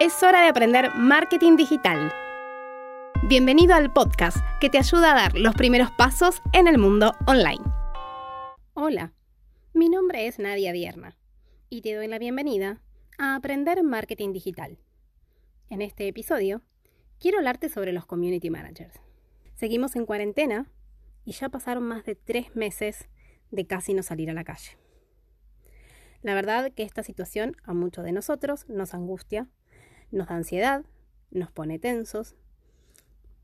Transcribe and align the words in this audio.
Es 0.00 0.22
hora 0.22 0.42
de 0.42 0.48
aprender 0.48 0.94
marketing 0.94 1.56
digital. 1.56 2.12
Bienvenido 3.24 3.74
al 3.74 3.92
podcast 3.92 4.36
que 4.60 4.70
te 4.70 4.78
ayuda 4.78 5.10
a 5.10 5.14
dar 5.16 5.36
los 5.36 5.56
primeros 5.56 5.90
pasos 5.90 6.40
en 6.52 6.68
el 6.68 6.78
mundo 6.78 7.16
online. 7.26 7.64
Hola, 8.74 9.12
mi 9.74 9.88
nombre 9.88 10.28
es 10.28 10.38
Nadia 10.38 10.72
Dierna 10.72 11.16
y 11.68 11.80
te 11.80 11.96
doy 11.96 12.06
la 12.06 12.20
bienvenida 12.20 12.80
a 13.18 13.34
Aprender 13.34 13.82
Marketing 13.82 14.32
Digital. 14.32 14.78
En 15.68 15.82
este 15.82 16.06
episodio, 16.06 16.62
quiero 17.18 17.38
hablarte 17.38 17.68
sobre 17.68 17.92
los 17.92 18.06
community 18.06 18.50
managers. 18.50 18.94
Seguimos 19.56 19.96
en 19.96 20.06
cuarentena 20.06 20.70
y 21.24 21.32
ya 21.32 21.48
pasaron 21.48 21.82
más 21.82 22.04
de 22.04 22.14
tres 22.14 22.54
meses 22.54 23.08
de 23.50 23.66
casi 23.66 23.94
no 23.94 24.04
salir 24.04 24.30
a 24.30 24.34
la 24.34 24.44
calle. 24.44 24.78
La 26.22 26.34
verdad 26.34 26.70
que 26.70 26.84
esta 26.84 27.02
situación 27.02 27.56
a 27.64 27.74
muchos 27.74 28.04
de 28.04 28.12
nosotros 28.12 28.68
nos 28.68 28.94
angustia 28.94 29.48
nos 30.10 30.28
da 30.28 30.36
ansiedad, 30.36 30.84
nos 31.30 31.50
pone 31.50 31.78
tensos, 31.78 32.34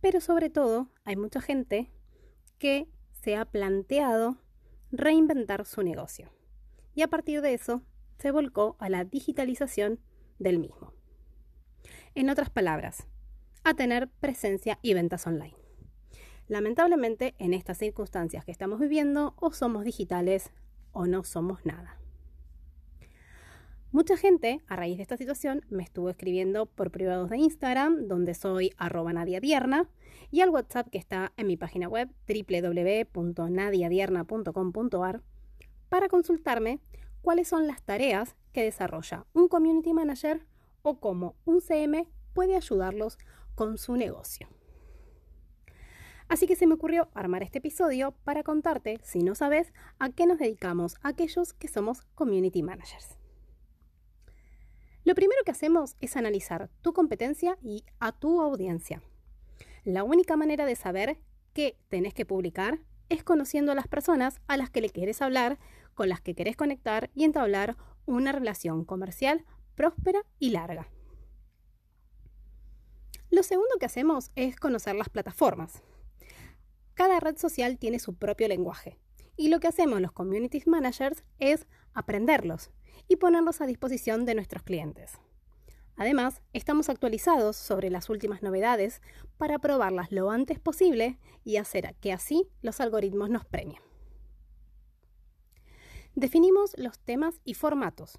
pero 0.00 0.20
sobre 0.20 0.50
todo 0.50 0.88
hay 1.04 1.16
mucha 1.16 1.40
gente 1.40 1.90
que 2.58 2.88
se 3.12 3.36
ha 3.36 3.44
planteado 3.44 4.36
reinventar 4.90 5.64
su 5.66 5.82
negocio 5.82 6.30
y 6.94 7.02
a 7.02 7.08
partir 7.08 7.40
de 7.40 7.54
eso 7.54 7.82
se 8.18 8.30
volcó 8.30 8.76
a 8.78 8.88
la 8.88 9.04
digitalización 9.04 10.00
del 10.38 10.58
mismo. 10.58 10.92
En 12.14 12.30
otras 12.30 12.50
palabras, 12.50 13.06
a 13.64 13.74
tener 13.74 14.08
presencia 14.08 14.78
y 14.82 14.94
ventas 14.94 15.26
online. 15.26 15.56
Lamentablemente, 16.46 17.34
en 17.38 17.54
estas 17.54 17.78
circunstancias 17.78 18.44
que 18.44 18.52
estamos 18.52 18.78
viviendo, 18.78 19.34
o 19.36 19.52
somos 19.52 19.84
digitales 19.84 20.50
o 20.92 21.06
no 21.06 21.24
somos 21.24 21.64
nada. 21.64 21.98
Mucha 23.94 24.16
gente, 24.16 24.60
a 24.66 24.74
raíz 24.74 24.96
de 24.96 25.04
esta 25.04 25.16
situación, 25.16 25.64
me 25.70 25.84
estuvo 25.84 26.10
escribiendo 26.10 26.66
por 26.66 26.90
privados 26.90 27.30
de 27.30 27.38
Instagram, 27.38 28.08
donde 28.08 28.34
soy 28.34 28.72
arroba 28.76 29.12
nadiadierna, 29.12 29.88
y 30.32 30.40
al 30.40 30.50
WhatsApp 30.50 30.88
que 30.90 30.98
está 30.98 31.32
en 31.36 31.46
mi 31.46 31.56
página 31.56 31.88
web 31.88 32.10
www.nadiadierna.com.ar 32.26 35.22
para 35.88 36.08
consultarme 36.08 36.80
cuáles 37.22 37.46
son 37.46 37.68
las 37.68 37.82
tareas 37.82 38.34
que 38.52 38.64
desarrolla 38.64 39.26
un 39.32 39.46
Community 39.46 39.92
Manager 39.92 40.44
o 40.82 40.98
cómo 40.98 41.36
un 41.44 41.60
CM 41.60 42.08
puede 42.32 42.56
ayudarlos 42.56 43.16
con 43.54 43.78
su 43.78 43.94
negocio. 43.94 44.48
Así 46.26 46.48
que 46.48 46.56
se 46.56 46.66
me 46.66 46.74
ocurrió 46.74 47.10
armar 47.14 47.44
este 47.44 47.58
episodio 47.58 48.12
para 48.24 48.42
contarte, 48.42 48.98
si 49.04 49.22
no 49.22 49.36
sabes, 49.36 49.72
a 50.00 50.10
qué 50.10 50.26
nos 50.26 50.40
dedicamos 50.40 50.96
aquellos 51.04 51.52
que 51.52 51.68
somos 51.68 52.02
Community 52.16 52.64
Managers. 52.64 53.18
Lo 55.04 55.14
primero 55.14 55.40
que 55.44 55.50
hacemos 55.50 55.96
es 56.00 56.16
analizar 56.16 56.70
tu 56.80 56.94
competencia 56.94 57.58
y 57.62 57.84
a 58.00 58.12
tu 58.12 58.40
audiencia. 58.40 59.02
La 59.84 60.02
única 60.02 60.34
manera 60.36 60.64
de 60.64 60.76
saber 60.76 61.18
qué 61.52 61.78
tenés 61.90 62.14
que 62.14 62.24
publicar 62.24 62.80
es 63.10 63.22
conociendo 63.22 63.72
a 63.72 63.74
las 63.74 63.86
personas 63.86 64.40
a 64.48 64.56
las 64.56 64.70
que 64.70 64.80
le 64.80 64.88
quieres 64.88 65.20
hablar, 65.20 65.58
con 65.94 66.08
las 66.08 66.22
que 66.22 66.34
querés 66.34 66.56
conectar 66.56 67.10
y 67.14 67.24
entablar 67.24 67.76
una 68.06 68.32
relación 68.32 68.86
comercial 68.86 69.44
próspera 69.74 70.22
y 70.38 70.50
larga. 70.50 70.88
Lo 73.30 73.42
segundo 73.42 73.74
que 73.78 73.86
hacemos 73.86 74.30
es 74.36 74.56
conocer 74.56 74.94
las 74.94 75.10
plataformas. 75.10 75.82
Cada 76.94 77.20
red 77.20 77.36
social 77.36 77.78
tiene 77.78 77.98
su 77.98 78.14
propio 78.14 78.48
lenguaje 78.48 78.98
y 79.36 79.48
lo 79.48 79.60
que 79.60 79.66
hacemos 79.68 80.00
los 80.00 80.12
community 80.12 80.62
managers 80.64 81.24
es 81.38 81.66
aprenderlos 81.92 82.70
y 83.08 83.16
ponerlos 83.16 83.60
a 83.60 83.66
disposición 83.66 84.24
de 84.24 84.34
nuestros 84.34 84.62
clientes. 84.62 85.18
Además, 85.96 86.42
estamos 86.52 86.88
actualizados 86.88 87.56
sobre 87.56 87.88
las 87.88 88.10
últimas 88.10 88.42
novedades 88.42 89.00
para 89.36 89.58
probarlas 89.58 90.10
lo 90.10 90.30
antes 90.30 90.58
posible 90.58 91.18
y 91.44 91.56
hacer 91.56 91.94
que 92.00 92.12
así 92.12 92.48
los 92.62 92.80
algoritmos 92.80 93.30
nos 93.30 93.44
premien. 93.44 93.80
Definimos 96.16 96.72
los 96.78 96.98
temas 96.98 97.40
y 97.44 97.54
formatos. 97.54 98.18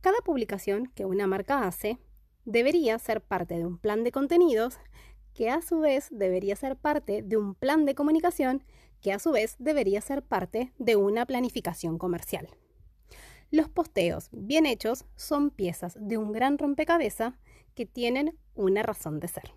Cada 0.00 0.18
publicación 0.18 0.90
que 0.94 1.04
una 1.04 1.26
marca 1.26 1.66
hace 1.66 1.98
debería 2.44 2.98
ser 2.98 3.22
parte 3.22 3.56
de 3.56 3.66
un 3.66 3.78
plan 3.78 4.04
de 4.04 4.12
contenidos 4.12 4.78
que 5.34 5.50
a 5.50 5.60
su 5.60 5.80
vez 5.80 6.08
debería 6.10 6.56
ser 6.56 6.76
parte 6.76 7.22
de 7.22 7.36
un 7.36 7.54
plan 7.54 7.84
de 7.84 7.94
comunicación 7.94 8.64
que 9.00 9.12
a 9.12 9.18
su 9.18 9.30
vez 9.30 9.56
debería 9.58 10.00
ser 10.00 10.22
parte 10.22 10.72
de 10.78 10.96
una 10.96 11.26
planificación 11.26 11.98
comercial. 11.98 12.48
Los 13.50 13.68
posteos 13.68 14.28
bien 14.32 14.66
hechos 14.66 15.04
son 15.14 15.50
piezas 15.50 15.96
de 16.00 16.18
un 16.18 16.32
gran 16.32 16.58
rompecabezas 16.58 17.34
que 17.74 17.86
tienen 17.86 18.36
una 18.54 18.82
razón 18.82 19.20
de 19.20 19.28
ser. 19.28 19.52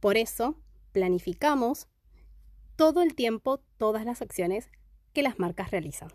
Por 0.00 0.16
eso, 0.16 0.56
planificamos 0.92 1.88
todo 2.76 3.02
el 3.02 3.14
tiempo 3.14 3.60
todas 3.76 4.04
las 4.04 4.22
acciones 4.22 4.70
que 5.12 5.22
las 5.22 5.38
marcas 5.38 5.70
realizan. 5.70 6.08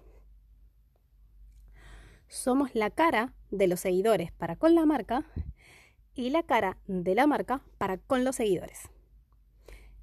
Somos 2.28 2.74
la 2.74 2.90
cara 2.90 3.34
de 3.52 3.68
los 3.68 3.80
seguidores 3.80 4.32
para 4.32 4.56
con 4.56 4.76
la 4.76 4.86
marca 4.86 5.24
y 6.16 6.32
la 6.32 6.44
cara 6.44 6.78
de 6.88 7.16
la 7.16 7.28
marca 7.28 7.62
para 7.78 7.98
con 7.98 8.26
los 8.26 8.36
seguidores. 8.36 8.90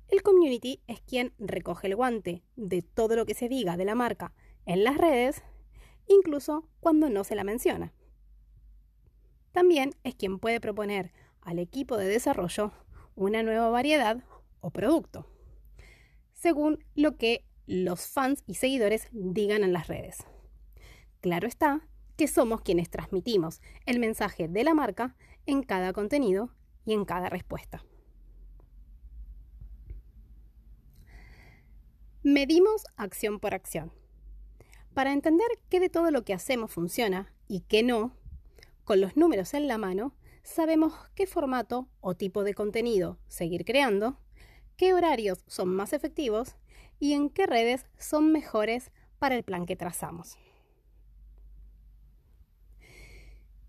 El 0.08 0.22
community 0.22 0.80
es 0.86 1.00
quien 1.00 1.34
recoge 1.38 1.88
el 1.88 1.96
guante 1.96 2.42
de 2.56 2.82
todo 2.82 3.16
lo 3.16 3.26
que 3.26 3.34
se 3.34 3.48
diga 3.48 3.76
de 3.76 3.84
la 3.84 3.94
marca 3.94 4.32
en 4.64 4.84
las 4.84 4.96
redes 4.96 5.42
incluso 6.08 6.68
cuando 6.80 7.08
no 7.10 7.24
se 7.24 7.34
la 7.34 7.44
menciona. 7.44 7.92
También 9.52 9.94
es 10.02 10.14
quien 10.14 10.38
puede 10.38 10.60
proponer 10.60 11.12
al 11.40 11.58
equipo 11.58 11.96
de 11.96 12.06
desarrollo 12.06 12.72
una 13.14 13.42
nueva 13.42 13.68
variedad 13.68 14.24
o 14.60 14.70
producto, 14.70 15.26
según 16.32 16.84
lo 16.94 17.16
que 17.16 17.44
los 17.66 18.06
fans 18.06 18.42
y 18.46 18.54
seguidores 18.54 19.08
digan 19.12 19.62
en 19.62 19.72
las 19.72 19.86
redes. 19.86 20.24
Claro 21.20 21.46
está 21.46 21.86
que 22.16 22.28
somos 22.28 22.60
quienes 22.60 22.90
transmitimos 22.90 23.60
el 23.86 23.98
mensaje 23.98 24.48
de 24.48 24.64
la 24.64 24.74
marca 24.74 25.16
en 25.46 25.62
cada 25.62 25.92
contenido 25.92 26.50
y 26.84 26.92
en 26.92 27.04
cada 27.04 27.28
respuesta. 27.28 27.84
Medimos 32.22 32.84
acción 32.96 33.38
por 33.38 33.54
acción. 33.54 33.92
Para 34.94 35.12
entender 35.12 35.48
qué 35.68 35.80
de 35.80 35.90
todo 35.90 36.12
lo 36.12 36.24
que 36.24 36.34
hacemos 36.34 36.70
funciona 36.70 37.32
y 37.48 37.60
qué 37.62 37.82
no, 37.82 38.12
con 38.84 39.00
los 39.00 39.16
números 39.16 39.52
en 39.54 39.66
la 39.66 39.76
mano, 39.76 40.14
sabemos 40.44 40.94
qué 41.16 41.26
formato 41.26 41.88
o 42.00 42.14
tipo 42.14 42.44
de 42.44 42.54
contenido 42.54 43.18
seguir 43.26 43.64
creando, 43.64 44.20
qué 44.76 44.94
horarios 44.94 45.42
son 45.48 45.74
más 45.74 45.92
efectivos 45.92 46.54
y 47.00 47.14
en 47.14 47.28
qué 47.28 47.46
redes 47.46 47.86
son 47.98 48.30
mejores 48.30 48.92
para 49.18 49.34
el 49.34 49.42
plan 49.42 49.66
que 49.66 49.74
trazamos. 49.74 50.38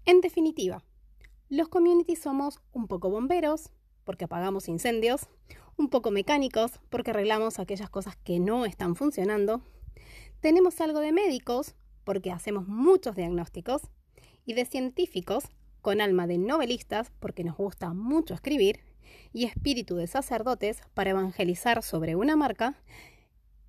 En 0.05 0.21
definitiva, 0.21 0.83
los 1.49 1.69
communities 1.69 2.19
somos 2.19 2.59
un 2.71 2.87
poco 2.87 3.09
bomberos, 3.09 3.71
porque 4.03 4.25
apagamos 4.25 4.67
incendios, 4.67 5.27
un 5.75 5.89
poco 5.89 6.11
mecánicos, 6.11 6.79
porque 6.91 7.09
arreglamos 7.09 7.57
aquellas 7.57 7.89
cosas 7.89 8.15
que 8.17 8.39
no 8.39 8.65
están 8.65 8.95
funcionando, 8.95 9.63
tenemos 10.39 10.81
algo 10.81 10.99
de 10.99 11.11
médicos, 11.11 11.75
porque 12.03 12.31
hacemos 12.31 12.67
muchos 12.67 13.15
diagnósticos, 13.15 13.81
y 14.45 14.53
de 14.53 14.65
científicos, 14.65 15.45
con 15.81 16.01
alma 16.01 16.27
de 16.27 16.37
novelistas, 16.37 17.11
porque 17.19 17.43
nos 17.43 17.57
gusta 17.57 17.93
mucho 17.93 18.33
escribir, 18.33 18.79
y 19.33 19.45
espíritu 19.45 19.95
de 19.95 20.07
sacerdotes 20.07 20.81
para 20.93 21.11
evangelizar 21.11 21.83
sobre 21.83 22.15
una 22.15 22.35
marca, 22.35 22.75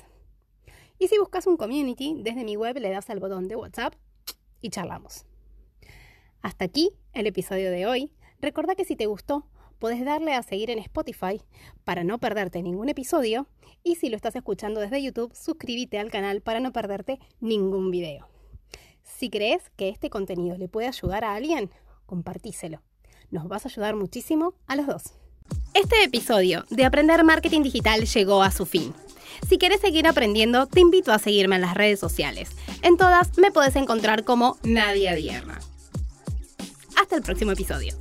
Y 1.00 1.09
si 1.09 1.17
buscas 1.17 1.47
un 1.47 1.57
Community, 1.57 2.15
desde 2.23 2.45
mi 2.45 2.56
web 2.56 2.79
le 2.79 2.91
das 2.91 3.09
al 3.09 3.19
botón 3.19 3.50
de 3.50 3.57
WhatsApp 3.57 3.95
y 4.61 4.69
charlamos. 4.69 5.25
Hasta 6.41 6.63
aquí 6.63 6.91
el 7.11 7.27
episodio 7.27 7.71
de 7.71 7.88
hoy. 7.88 8.13
Recuerda 8.39 8.75
que 8.75 8.85
si 8.85 8.95
te 8.95 9.07
gustó, 9.07 9.50
puedes 9.80 10.04
darle 10.04 10.33
a 10.33 10.44
seguir 10.44 10.69
en 10.69 10.80
Spotify 10.80 11.42
para 11.83 12.04
no 12.04 12.18
perderte 12.18 12.62
ningún 12.62 12.89
episodio 12.89 13.48
y 13.83 13.95
si 13.95 14.10
lo 14.10 14.16
estás 14.16 14.36
escuchando 14.36 14.80
desde 14.80 15.01
YouTube, 15.01 15.33
suscríbete 15.36 16.00
al 16.00 16.12
canal 16.12 16.42
para 16.42 16.60
no 16.60 16.72
perderte 16.72 17.19
ningún 17.39 17.92
video. 17.92 18.27
Si 19.04 19.30
crees 19.30 19.62
que 19.75 19.89
este 19.89 20.10
contenido 20.10 20.57
le 20.57 20.68
puede 20.68 20.88
ayudar 20.88 21.24
a 21.24 21.36
alguien, 21.36 21.69
compartíselo. 22.06 22.81
Nos 23.30 23.48
vas 23.48 23.66
a 23.66 23.69
ayudar 23.69 23.95
muchísimo 23.95 24.56
a 24.68 24.75
los 24.75 24.88
dos. 24.88 25.04
Este 25.74 26.04
episodio 26.04 26.66
de 26.69 26.86
Aprender 26.86 27.24
Marketing 27.24 27.62
Digital 27.62 28.06
llegó 28.06 28.42
a 28.42 28.51
su 28.51 28.66
fin. 28.66 28.94
Si 29.48 29.57
quieres 29.57 29.81
seguir 29.81 30.07
aprendiendo, 30.07 30.68
te 30.68 30.80
invito 30.80 31.12
a 31.12 31.19
seguirme 31.19 31.56
en 31.56 31.62
las 31.62 31.75
redes 31.75 32.00
sociales. 32.00 32.50
En 32.81 32.98
todas 32.98 33.38
me 33.38 33.51
puedes 33.51 33.75
encontrar 33.75 34.24
como 34.24 34.57
Nadia 34.63 35.13
Dierra. 35.16 35.60
Hasta 36.98 37.18
el 37.18 37.21
próximo 37.21 37.51
episodio. 37.51 37.94